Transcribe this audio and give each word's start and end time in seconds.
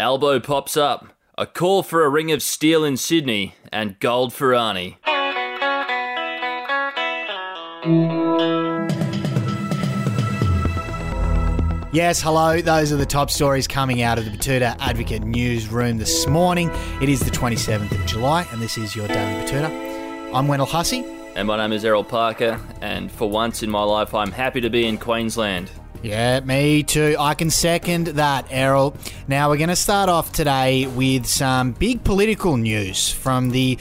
Albo 0.00 0.40
pops 0.40 0.78
up. 0.78 1.08
A 1.36 1.44
call 1.44 1.82
for 1.82 2.06
a 2.06 2.08
ring 2.08 2.32
of 2.32 2.42
steel 2.42 2.86
in 2.86 2.96
Sydney 2.96 3.54
and 3.70 4.00
gold 4.00 4.32
for 4.32 4.52
Arnie. 4.52 4.96
Yes, 11.92 12.22
hello. 12.22 12.62
Those 12.62 12.92
are 12.92 12.96
the 12.96 13.04
top 13.04 13.30
stories 13.30 13.68
coming 13.68 14.00
out 14.00 14.16
of 14.16 14.24
the 14.24 14.30
Betoota 14.30 14.74
Advocate 14.80 15.22
newsroom 15.22 15.98
this 15.98 16.26
morning. 16.26 16.70
It 17.02 17.10
is 17.10 17.20
the 17.20 17.30
27th 17.30 17.92
of 17.92 18.06
July, 18.06 18.46
and 18.52 18.62
this 18.62 18.78
is 18.78 18.96
your 18.96 19.06
Daily 19.06 19.44
Betoota. 19.44 19.68
I'm 20.34 20.48
Wendell 20.48 20.66
Hussey. 20.66 21.04
And 21.34 21.46
my 21.46 21.58
name 21.58 21.74
is 21.74 21.84
Errol 21.84 22.04
Parker, 22.04 22.58
and 22.80 23.12
for 23.12 23.28
once 23.28 23.62
in 23.62 23.68
my 23.68 23.82
life, 23.82 24.14
I'm 24.14 24.32
happy 24.32 24.62
to 24.62 24.70
be 24.70 24.86
in 24.86 24.96
Queensland. 24.96 25.70
Yeah, 26.02 26.40
me 26.40 26.82
too. 26.82 27.16
I 27.18 27.34
can 27.34 27.50
second 27.50 28.06
that, 28.08 28.46
Errol. 28.50 28.96
Now, 29.28 29.50
we're 29.50 29.58
going 29.58 29.68
to 29.68 29.76
start 29.76 30.08
off 30.08 30.32
today 30.32 30.86
with 30.86 31.26
some 31.26 31.72
big 31.72 32.02
political 32.04 32.56
news 32.56 33.12
from 33.12 33.50
the 33.50 33.78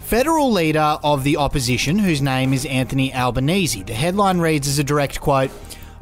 federal 0.00 0.50
leader 0.50 0.98
of 1.04 1.22
the 1.22 1.36
opposition, 1.36 1.98
whose 1.98 2.20
name 2.20 2.52
is 2.52 2.66
Anthony 2.66 3.14
Albanese. 3.14 3.84
The 3.84 3.94
headline 3.94 4.38
reads 4.40 4.66
as 4.66 4.80
a 4.80 4.84
direct 4.84 5.20
quote 5.20 5.52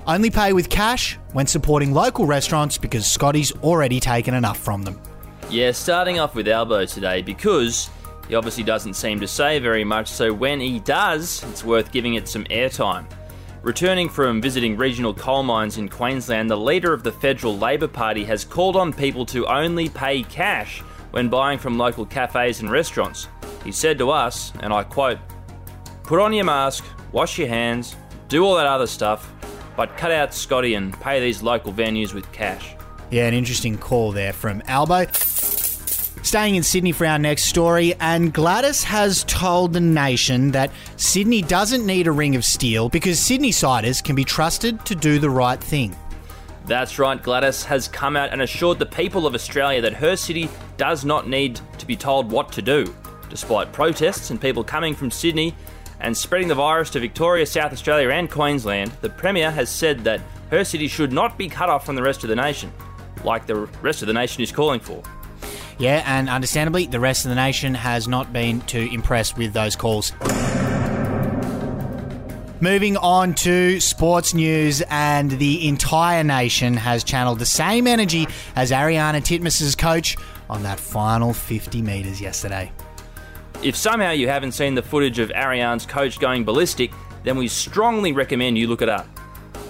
Only 0.06 0.30
pay 0.30 0.54
with 0.54 0.70
cash 0.70 1.18
when 1.32 1.46
supporting 1.46 1.92
local 1.92 2.24
restaurants 2.24 2.78
because 2.78 3.04
Scotty's 3.06 3.52
already 3.58 4.00
taken 4.00 4.32
enough 4.32 4.58
from 4.58 4.82
them. 4.82 4.98
Yeah, 5.50 5.72
starting 5.72 6.18
off 6.18 6.34
with 6.34 6.48
Albo 6.48 6.86
today 6.86 7.20
because 7.20 7.90
he 8.28 8.34
obviously 8.34 8.64
doesn't 8.64 8.94
seem 8.94 9.20
to 9.20 9.28
say 9.28 9.58
very 9.58 9.84
much, 9.84 10.08
so 10.08 10.32
when 10.32 10.58
he 10.58 10.80
does, 10.80 11.44
it's 11.50 11.64
worth 11.64 11.92
giving 11.92 12.14
it 12.14 12.28
some 12.28 12.44
airtime. 12.44 13.04
Returning 13.62 14.08
from 14.08 14.40
visiting 14.40 14.74
regional 14.74 15.12
coal 15.12 15.42
mines 15.42 15.76
in 15.76 15.86
Queensland, 15.86 16.50
the 16.50 16.56
leader 16.56 16.94
of 16.94 17.02
the 17.02 17.12
federal 17.12 17.58
Labor 17.58 17.88
Party 17.88 18.24
has 18.24 18.42
called 18.42 18.74
on 18.74 18.90
people 18.90 19.26
to 19.26 19.46
only 19.46 19.90
pay 19.90 20.22
cash 20.22 20.80
when 21.10 21.28
buying 21.28 21.58
from 21.58 21.76
local 21.76 22.06
cafes 22.06 22.60
and 22.60 22.70
restaurants. 22.70 23.28
He 23.62 23.70
said 23.70 23.98
to 23.98 24.10
us, 24.10 24.54
and 24.60 24.72
I 24.72 24.82
quote, 24.82 25.18
Put 26.04 26.20
on 26.20 26.32
your 26.32 26.46
mask, 26.46 26.86
wash 27.12 27.38
your 27.38 27.48
hands, 27.48 27.96
do 28.28 28.46
all 28.46 28.54
that 28.54 28.66
other 28.66 28.86
stuff, 28.86 29.30
but 29.76 29.94
cut 29.98 30.10
out 30.10 30.32
Scotty 30.32 30.72
and 30.72 30.98
pay 30.98 31.20
these 31.20 31.42
local 31.42 31.70
venues 31.70 32.14
with 32.14 32.32
cash. 32.32 32.74
Yeah, 33.10 33.26
an 33.26 33.34
interesting 33.34 33.76
call 33.76 34.10
there 34.12 34.32
from 34.32 34.62
Albo. 34.68 35.04
Staying 36.22 36.54
in 36.54 36.62
Sydney 36.62 36.92
for 36.92 37.06
our 37.06 37.18
next 37.18 37.46
story, 37.46 37.94
and 37.98 38.32
Gladys 38.32 38.84
has 38.84 39.24
told 39.24 39.72
the 39.72 39.80
nation 39.80 40.50
that 40.50 40.70
Sydney 40.96 41.40
doesn't 41.40 41.84
need 41.84 42.06
a 42.06 42.12
ring 42.12 42.36
of 42.36 42.44
steel 42.44 42.90
because 42.90 43.18
Sydney 43.18 43.52
siders 43.52 44.02
can 44.02 44.14
be 44.14 44.24
trusted 44.24 44.84
to 44.84 44.94
do 44.94 45.18
the 45.18 45.30
right 45.30 45.58
thing. 45.58 45.96
That's 46.66 46.98
right, 46.98 47.20
Gladys 47.20 47.64
has 47.64 47.88
come 47.88 48.16
out 48.16 48.30
and 48.32 48.42
assured 48.42 48.78
the 48.78 48.86
people 48.86 49.26
of 49.26 49.34
Australia 49.34 49.80
that 49.80 49.94
her 49.94 50.14
city 50.14 50.48
does 50.76 51.06
not 51.06 51.26
need 51.26 51.58
to 51.78 51.86
be 51.86 51.96
told 51.96 52.30
what 52.30 52.52
to 52.52 52.62
do. 52.62 52.94
Despite 53.30 53.72
protests 53.72 54.30
and 54.30 54.40
people 54.40 54.62
coming 54.62 54.94
from 54.94 55.10
Sydney 55.10 55.54
and 56.00 56.14
spreading 56.14 56.48
the 56.48 56.54
virus 56.54 56.90
to 56.90 57.00
Victoria, 57.00 57.46
South 57.46 57.72
Australia, 57.72 58.10
and 58.10 58.30
Queensland, 58.30 58.92
the 59.00 59.08
Premier 59.08 59.50
has 59.50 59.70
said 59.70 60.04
that 60.04 60.20
her 60.50 60.64
city 60.64 60.86
should 60.86 61.12
not 61.12 61.38
be 61.38 61.48
cut 61.48 61.70
off 61.70 61.86
from 61.86 61.96
the 61.96 62.02
rest 62.02 62.22
of 62.24 62.28
the 62.28 62.36
nation, 62.36 62.70
like 63.24 63.46
the 63.46 63.56
rest 63.82 64.02
of 64.02 64.06
the 64.06 64.14
nation 64.14 64.42
is 64.42 64.52
calling 64.52 64.80
for. 64.80 65.02
Yeah, 65.80 66.02
and 66.04 66.28
understandably, 66.28 66.84
the 66.84 67.00
rest 67.00 67.24
of 67.24 67.30
the 67.30 67.36
nation 67.36 67.74
has 67.74 68.06
not 68.06 68.34
been 68.34 68.60
too 68.60 68.86
impressed 68.92 69.38
with 69.38 69.54
those 69.54 69.76
calls. 69.76 70.12
Moving 72.60 72.98
on 72.98 73.32
to 73.36 73.80
sports 73.80 74.34
news, 74.34 74.82
and 74.90 75.30
the 75.30 75.66
entire 75.66 76.22
nation 76.22 76.74
has 76.74 77.02
channeled 77.02 77.38
the 77.38 77.46
same 77.46 77.86
energy 77.86 78.28
as 78.56 78.72
Ariarne 78.72 79.22
Titmus's 79.22 79.74
coach 79.74 80.18
on 80.50 80.62
that 80.64 80.78
final 80.78 81.32
50 81.32 81.80
metres 81.80 82.20
yesterday. 82.20 82.70
If 83.62 83.74
somehow 83.74 84.10
you 84.10 84.28
haven't 84.28 84.52
seen 84.52 84.74
the 84.74 84.82
footage 84.82 85.18
of 85.18 85.30
Ariarne's 85.30 85.86
coach 85.86 86.20
going 86.20 86.44
ballistic, 86.44 86.92
then 87.24 87.38
we 87.38 87.48
strongly 87.48 88.12
recommend 88.12 88.58
you 88.58 88.68
look 88.68 88.82
it 88.82 88.90
up. 88.90 89.08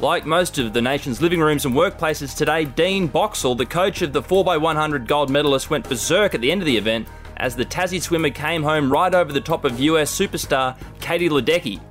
Like 0.01 0.25
most 0.25 0.57
of 0.57 0.73
the 0.73 0.81
nation's 0.81 1.21
living 1.21 1.41
rooms 1.41 1.67
and 1.67 1.75
workplaces 1.75 2.35
today, 2.35 2.65
Dean 2.65 3.07
Boxall, 3.07 3.55
the 3.55 3.67
coach 3.67 4.01
of 4.01 4.15
the 4.15 4.23
4x100 4.23 5.07
gold 5.07 5.29
medalist, 5.29 5.69
went 5.69 5.87
berserk 5.87 6.35
at 6.35 6.41
the 6.41 6.51
end 6.51 6.63
of 6.63 6.67
the 6.67 6.79
event 6.79 7.07
as 7.37 7.55
the 7.55 7.67
Tassie 7.67 8.01
swimmer 8.01 8.31
came 8.31 8.63
home 8.63 8.91
right 8.91 9.15
over 9.15 9.31
the 9.31 9.43
top 9.43 9.67
of 9.67 9.79
US 9.79 10.11
superstar 10.19 10.75
Katie 11.01 11.29
Ledecky. 11.29 11.83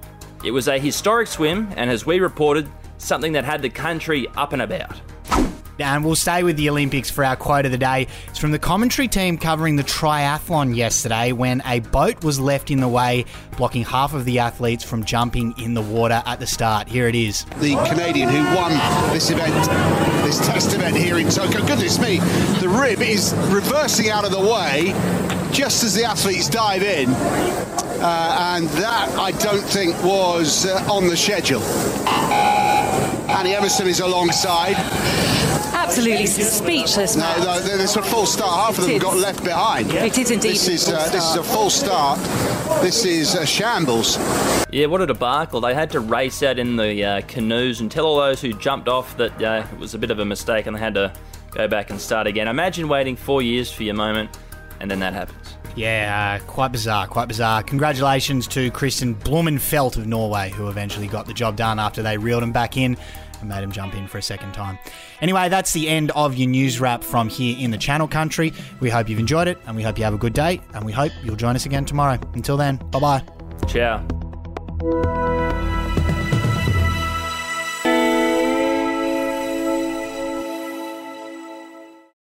It 0.43 0.49
was 0.49 0.67
a 0.67 0.79
historic 0.79 1.27
swim, 1.27 1.71
and 1.75 1.91
as 1.91 2.07
we 2.07 2.19
reported, 2.19 2.67
something 2.97 3.31
that 3.33 3.45
had 3.45 3.61
the 3.61 3.69
country 3.69 4.27
up 4.35 4.53
and 4.53 4.63
about. 4.63 4.99
And 5.81 6.03
we'll 6.03 6.15
stay 6.15 6.43
with 6.43 6.57
the 6.57 6.69
Olympics 6.69 7.09
for 7.09 7.23
our 7.23 7.35
quote 7.35 7.65
of 7.65 7.71
the 7.71 7.77
day. 7.77 8.07
It's 8.27 8.39
from 8.39 8.51
the 8.51 8.59
commentary 8.59 9.07
team 9.07 9.37
covering 9.37 9.75
the 9.75 9.83
triathlon 9.83 10.75
yesterday 10.75 11.31
when 11.31 11.61
a 11.65 11.79
boat 11.79 12.23
was 12.23 12.39
left 12.39 12.71
in 12.71 12.79
the 12.79 12.87
way, 12.87 13.25
blocking 13.57 13.83
half 13.83 14.13
of 14.13 14.25
the 14.25 14.39
athletes 14.39 14.83
from 14.83 15.03
jumping 15.03 15.53
in 15.57 15.73
the 15.73 15.81
water 15.81 16.21
at 16.25 16.39
the 16.39 16.47
start. 16.47 16.87
Here 16.87 17.07
it 17.07 17.15
is. 17.15 17.45
The 17.59 17.75
Canadian 17.87 18.29
who 18.29 18.43
won 18.55 18.71
this 19.13 19.29
event, 19.29 19.53
this 20.25 20.39
test 20.45 20.73
event 20.73 20.95
here 20.95 21.17
in 21.17 21.29
Tokyo. 21.29 21.65
Goodness 21.65 21.99
me, 21.99 22.17
the 22.59 22.69
rib 22.69 23.01
is 23.01 23.33
reversing 23.49 24.09
out 24.09 24.25
of 24.25 24.31
the 24.31 24.39
way 24.39 24.93
just 25.51 25.83
as 25.83 25.95
the 25.95 26.03
athletes 26.03 26.47
dive 26.49 26.83
in. 26.83 27.09
Uh, 27.09 28.55
and 28.55 28.67
that, 28.69 29.09
I 29.19 29.31
don't 29.31 29.63
think, 29.63 30.01
was 30.03 30.65
uh, 30.65 30.87
on 30.89 31.07
the 31.07 31.17
schedule. 31.17 31.61
Annie 33.29 33.53
Emmerson 33.53 33.87
is 33.87 33.99
alongside. 33.99 34.75
Absolutely 35.89 36.27
speechless. 36.27 37.15
No, 37.15 37.21
Matt. 37.23 37.39
no, 37.39 37.59
there's 37.61 37.95
a 37.95 38.03
full 38.03 38.27
start. 38.27 38.51
Half 38.51 38.77
of 38.77 38.85
them 38.85 38.99
got 38.99 39.17
left 39.17 39.43
behind. 39.43 39.91
It 39.91 40.19
is 40.19 40.29
indeed 40.29 40.51
This 40.51 40.67
is 40.67 40.87
uh, 40.87 41.09
this 41.09 41.15
is 41.23 41.35
a 41.35 41.43
start. 41.43 41.45
full 41.47 41.69
start. 41.71 42.19
This 42.83 43.05
is 43.05 43.33
a 43.33 43.43
shambles. 43.43 44.19
Yeah, 44.71 44.85
what 44.85 45.01
a 45.01 45.07
debacle. 45.07 45.61
They 45.61 45.73
had 45.73 45.89
to 45.91 45.99
race 45.99 46.43
out 46.43 46.59
in 46.59 46.75
the 46.75 47.03
uh, 47.03 47.21
canoes 47.21 47.81
and 47.81 47.89
tell 47.91 48.05
all 48.05 48.17
those 48.17 48.39
who 48.39 48.53
jumped 48.53 48.87
off 48.87 49.17
that 49.17 49.41
uh, 49.41 49.65
it 49.71 49.79
was 49.79 49.95
a 49.95 49.97
bit 49.97 50.11
of 50.11 50.19
a 50.19 50.25
mistake 50.25 50.67
and 50.67 50.75
they 50.75 50.79
had 50.79 50.93
to 50.93 51.11
go 51.51 51.67
back 51.67 51.89
and 51.89 51.99
start 51.99 52.27
again. 52.27 52.47
Imagine 52.47 52.87
waiting 52.87 53.15
four 53.15 53.41
years 53.41 53.71
for 53.71 53.81
your 53.81 53.95
moment 53.95 54.37
and 54.79 54.91
then 54.91 54.99
that 54.99 55.13
happens. 55.13 55.55
Yeah, 55.75 56.39
uh, 56.39 56.45
quite 56.45 56.71
bizarre, 56.71 57.07
quite 57.07 57.27
bizarre. 57.27 57.63
Congratulations 57.63 58.45
to 58.49 58.69
Kristian 58.69 59.15
Blummenfelt 59.15 59.97
of 59.97 60.05
Norway, 60.05 60.51
who 60.51 60.69
eventually 60.69 61.07
got 61.07 61.25
the 61.25 61.33
job 61.33 61.55
done 61.55 61.79
after 61.79 62.03
they 62.03 62.17
reeled 62.17 62.43
him 62.43 62.51
back 62.51 62.77
in 62.77 62.95
and 63.39 63.49
made 63.49 63.63
him 63.63 63.71
jump 63.71 63.95
in 63.95 64.07
for 64.07 64.17
a 64.17 64.21
second 64.21 64.53
time. 64.53 64.77
Anyway, 65.21 65.49
that's 65.49 65.73
the 65.73 65.87
end 65.87 66.11
of 66.11 66.35
your 66.35 66.49
news 66.49 66.79
wrap 66.79 67.03
from 67.03 67.29
here 67.29 67.57
in 67.59 67.71
the 67.71 67.77
Channel 67.77 68.07
Country. 68.07 68.53
We 68.79 68.89
hope 68.89 69.09
you've 69.09 69.19
enjoyed 69.19 69.47
it, 69.47 69.57
and 69.65 69.75
we 69.75 69.83
hope 69.83 69.97
you 69.97 70.03
have 70.03 70.13
a 70.13 70.17
good 70.17 70.33
day, 70.33 70.61
and 70.73 70.85
we 70.85 70.91
hope 70.91 71.11
you'll 71.23 71.35
join 71.35 71.55
us 71.55 71.65
again 71.65 71.85
tomorrow. 71.85 72.19
Until 72.33 72.57
then, 72.57 72.77
bye 72.91 72.99
bye. 72.99 73.23
Ciao. 73.67 74.05